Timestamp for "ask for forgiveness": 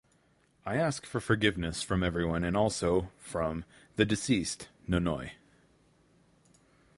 0.77-1.83